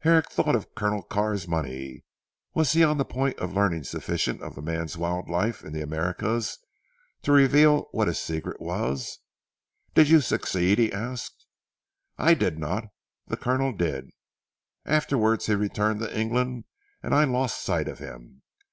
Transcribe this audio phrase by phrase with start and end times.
[0.00, 2.02] Herrick thought of Colonel Carr's money.
[2.52, 5.82] Was he on the point of learning sufficient of the man's wild life in the
[5.82, 6.58] Americas,
[7.22, 9.20] to reveal what his secret was?
[9.94, 11.46] "Did you succeed?" he asked.
[12.18, 12.86] "I did not
[13.28, 14.10] the Colonel did.
[14.84, 16.64] Afterwards he returned to England,
[17.00, 18.42] and I lost sight of him.